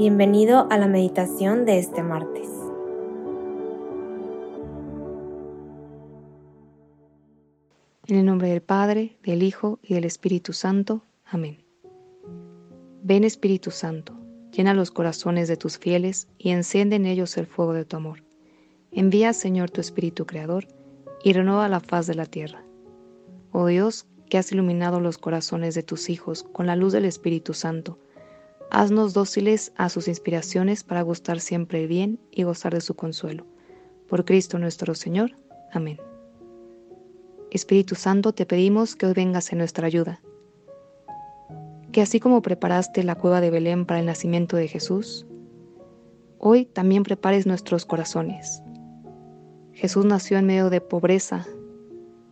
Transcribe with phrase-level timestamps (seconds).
[0.00, 2.48] Bienvenido a la meditación de este martes.
[8.06, 11.02] En el nombre del Padre, del Hijo y del Espíritu Santo.
[11.26, 11.62] Amén.
[13.02, 14.14] Ven Espíritu Santo,
[14.52, 18.24] llena los corazones de tus fieles y enciende en ellos el fuego de tu amor.
[18.92, 20.66] Envía, Señor, tu Espíritu Creador
[21.22, 22.64] y renueva la faz de la tierra.
[23.52, 27.52] Oh Dios, que has iluminado los corazones de tus hijos con la luz del Espíritu
[27.52, 27.98] Santo,
[28.72, 33.44] Haznos dóciles a sus inspiraciones para gustar siempre el bien y gozar de su consuelo.
[34.08, 35.36] Por Cristo nuestro Señor.
[35.72, 35.98] Amén.
[37.50, 40.20] Espíritu Santo, te pedimos que hoy vengas en nuestra ayuda.
[41.90, 45.26] Que así como preparaste la cueva de Belén para el nacimiento de Jesús,
[46.38, 48.62] hoy también prepares nuestros corazones.
[49.72, 51.44] Jesús nació en medio de pobreza,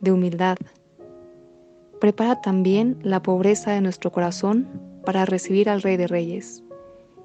[0.00, 0.56] de humildad.
[2.00, 6.62] Prepara también la pobreza de nuestro corazón para recibir al Rey de Reyes,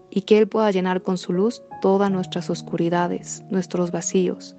[0.10, 4.56] y que Él pueda llenar con su luz todas nuestras oscuridades, nuestros vacíos,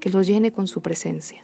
[0.00, 1.42] que los llene con su presencia.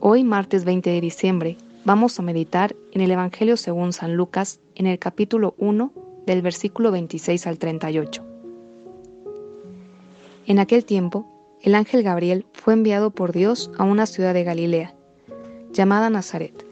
[0.00, 4.86] Hoy, martes 20 de diciembre, vamos a meditar en el Evangelio según San Lucas, en
[4.86, 5.92] el capítulo 1,
[6.26, 8.22] del versículo 26 al 38.
[10.46, 11.28] En aquel tiempo,
[11.62, 14.94] el ángel Gabriel fue enviado por Dios a una ciudad de Galilea,
[15.72, 16.71] llamada Nazaret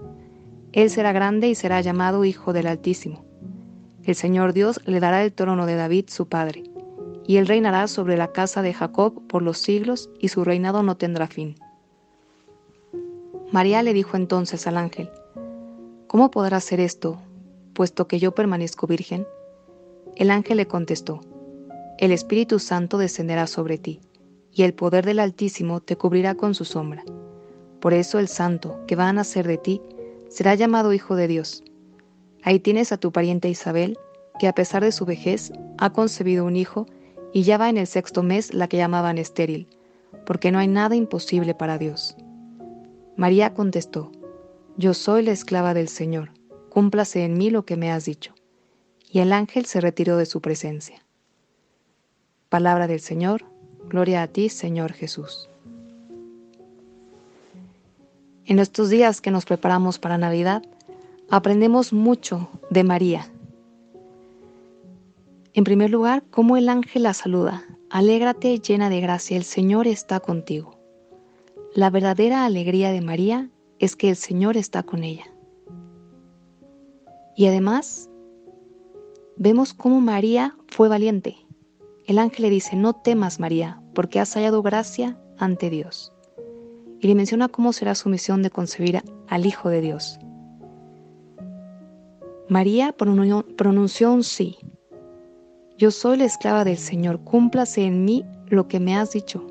[0.73, 3.25] él será grande y será llamado Hijo del Altísimo.
[4.03, 6.63] El Señor Dios le dará el trono de David su padre,
[7.27, 10.95] y él reinará sobre la casa de Jacob por los siglos, y su reinado no
[10.95, 11.55] tendrá fin.
[13.51, 15.09] María le dijo entonces al ángel,
[16.07, 17.21] ¿Cómo podrá ser esto,
[17.73, 19.27] puesto que yo permanezco virgen?
[20.15, 21.21] El ángel le contestó,
[21.97, 23.99] El Espíritu Santo descenderá sobre ti,
[24.53, 27.03] y el poder del Altísimo te cubrirá con su sombra.
[27.81, 29.81] Por eso el santo que va a nacer de ti
[30.31, 31.61] será llamado Hijo de Dios.
[32.41, 33.99] Ahí tienes a tu pariente Isabel,
[34.39, 36.87] que a pesar de su vejez ha concebido un hijo
[37.33, 39.67] y ya va en el sexto mes la que llamaban estéril,
[40.25, 42.15] porque no hay nada imposible para Dios.
[43.17, 44.11] María contestó,
[44.77, 46.31] Yo soy la esclava del Señor,
[46.69, 48.33] cúmplase en mí lo que me has dicho.
[49.11, 51.05] Y el ángel se retiró de su presencia.
[52.47, 53.43] Palabra del Señor,
[53.89, 55.50] gloria a ti, Señor Jesús.
[58.45, 60.63] En estos días que nos preparamos para Navidad,
[61.29, 63.31] aprendemos mucho de María.
[65.53, 67.63] En primer lugar, cómo el ángel la saluda.
[67.91, 70.75] Alégrate llena de gracia, el Señor está contigo.
[71.75, 75.25] La verdadera alegría de María es que el Señor está con ella.
[77.35, 78.09] Y además,
[79.37, 81.37] vemos cómo María fue valiente.
[82.07, 86.10] El ángel le dice, no temas María, porque has hallado gracia ante Dios
[87.01, 90.19] y le menciona cómo será su misión de concebir al Hijo de Dios.
[92.47, 94.57] María pronunció un sí.
[95.77, 99.47] Yo soy la esclava del Señor, cúmplase en mí lo que me has dicho.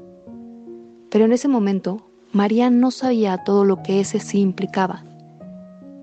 [1.11, 5.03] Pero en ese momento, María no sabía todo lo que ese sí implicaba,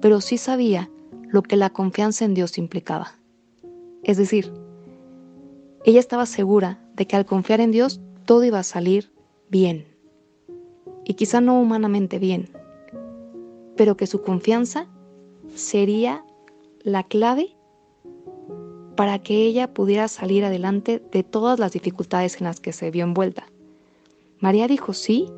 [0.02, 0.90] pero sí sabía
[1.30, 3.14] lo que la confianza en Dios implicaba.
[4.04, 4.52] Es decir,
[5.86, 9.14] ella estaba segura de que al confiar en Dios todo iba a salir
[9.50, 9.97] bien
[11.08, 12.50] y quizá no humanamente bien,
[13.78, 14.88] pero que su confianza
[15.56, 16.26] sería
[16.82, 17.56] la clave
[18.98, 23.06] para que ella pudiera salir adelante de todas las dificultades en las que se vio
[23.06, 23.46] envuelta.
[24.40, 25.30] María dijo sí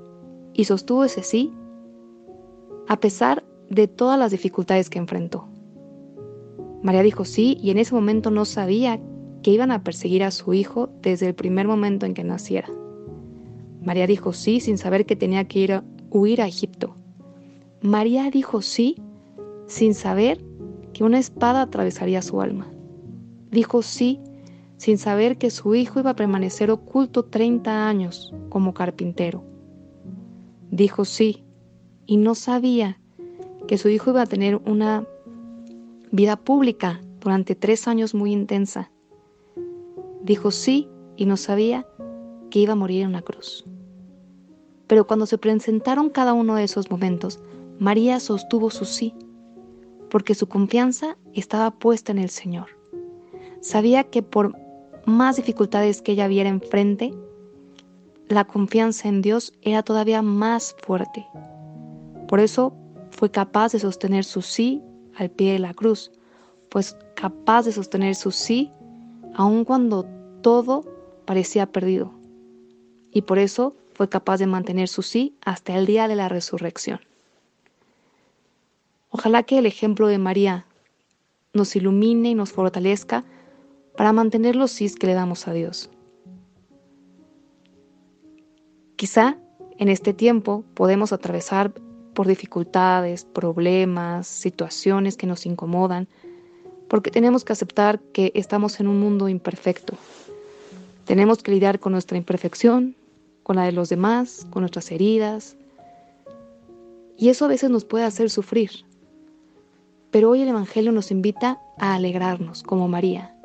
[0.56, 1.53] y sostuvo ese sí
[2.88, 5.48] a pesar de todas las dificultades que enfrentó.
[6.81, 9.00] María dijo sí y en ese momento no sabía
[9.44, 12.69] que iban a perseguir a su hijo desde el primer momento en que naciera.
[13.81, 16.96] María dijo sí sin saber que tenía que ir a huir a Egipto.
[17.81, 18.98] María dijo sí
[19.68, 20.44] sin saber
[20.94, 22.68] que una espada atravesaría su alma.
[23.52, 24.20] Dijo sí
[24.78, 29.44] sin saber que su hijo iba a permanecer oculto 30 años como carpintero.
[30.72, 31.44] Dijo sí
[32.06, 33.00] y no sabía
[33.68, 35.06] que su hijo iba a tener una
[36.12, 38.92] vida pública durante tres años muy intensa.
[40.24, 41.86] Dijo sí y no sabía
[42.50, 43.66] que iba a morir en una cruz.
[44.88, 47.40] Pero cuando se presentaron cada uno de esos momentos,
[47.80, 49.13] María sostuvo su sí,
[50.10, 52.68] porque su confianza estaba puesta en el Señor.
[53.62, 54.56] sabía que por
[55.06, 57.13] más dificultades que ella viera enfrente,
[58.28, 61.25] la confianza en Dios era todavía más fuerte.
[62.28, 62.74] Por eso
[63.12, 64.81] fue capaz de sostener su sí
[65.18, 66.12] al pie de la cruz,
[66.69, 68.72] pues capaz de sostener su sí
[69.34, 70.06] aun cuando
[70.42, 70.86] todo
[71.25, 72.19] parecía perdido.
[73.12, 77.00] Y por eso fue capaz de mantener su sí hasta el día de la resurrección.
[79.10, 80.66] Ojalá que el ejemplo de María
[81.54, 83.24] nos ilumine y nos fortalezca
[83.98, 85.90] para mantener los sí que le damos a Dios.
[88.96, 89.38] Quizá
[89.78, 91.74] en este tiempo podemos atravesar
[92.14, 96.08] por dificultades, problemas, situaciones que nos incomodan,
[96.90, 99.96] porque tenemos que aceptar que estamos en un mundo imperfecto.
[101.10, 102.96] Tenemos que lidiar con nuestra imperfección,
[103.42, 105.58] con la de los demás, con nuestras heridas.
[107.18, 108.70] Y eso a veces nos puede hacer sufrir.
[110.12, 113.36] Pero hoy el Evangelio nos invita a alegrarnos, como María.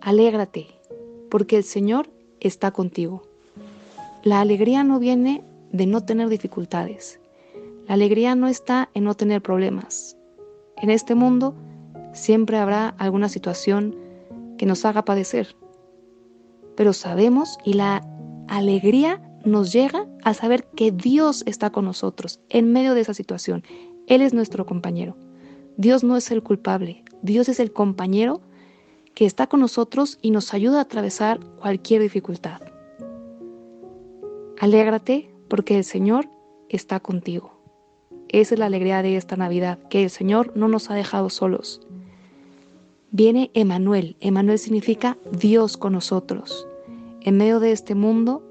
[0.00, 0.66] Alégrate,
[1.30, 2.10] porque el Señor
[2.40, 3.22] está contigo.
[4.24, 7.20] La alegría no viene de no tener dificultades.
[7.86, 10.16] La alegría no está en no tener problemas.
[10.76, 11.54] En este mundo
[12.14, 13.94] siempre habrá alguna situación
[14.58, 15.54] que nos haga padecer.
[16.80, 18.02] Pero sabemos y la
[18.48, 23.64] alegría nos llega a saber que Dios está con nosotros en medio de esa situación.
[24.06, 25.14] Él es nuestro compañero.
[25.76, 28.40] Dios no es el culpable, Dios es el compañero
[29.12, 32.62] que está con nosotros y nos ayuda a atravesar cualquier dificultad.
[34.58, 36.30] Alégrate porque el Señor
[36.70, 37.60] está contigo.
[38.30, 41.82] Esa es la alegría de esta Navidad, que el Señor no nos ha dejado solos.
[43.10, 44.16] Viene Emanuel.
[44.20, 46.66] Emanuel significa Dios con nosotros.
[47.22, 48.42] En medio de este mundo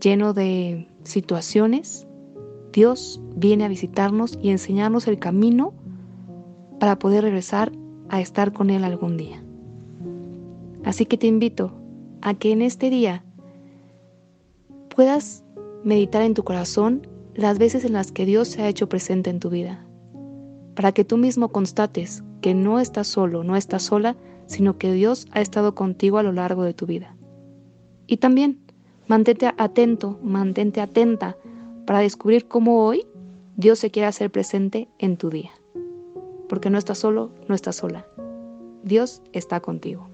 [0.00, 2.06] lleno de situaciones,
[2.72, 5.72] Dios viene a visitarnos y enseñarnos el camino
[6.80, 7.70] para poder regresar
[8.08, 9.44] a estar con Él algún día.
[10.84, 11.72] Así que te invito
[12.20, 13.24] a que en este día
[14.94, 15.44] puedas
[15.84, 19.38] meditar en tu corazón las veces en las que Dios se ha hecho presente en
[19.38, 19.86] tu vida,
[20.74, 25.26] para que tú mismo constates que no estás solo, no estás sola, sino que Dios
[25.30, 27.13] ha estado contigo a lo largo de tu vida.
[28.06, 28.58] Y también
[29.06, 31.36] mantente atento, mantente atenta
[31.86, 33.06] para descubrir cómo hoy
[33.56, 35.50] Dios se quiere hacer presente en tu día.
[36.48, 38.06] Porque no estás solo, no estás sola.
[38.82, 40.13] Dios está contigo.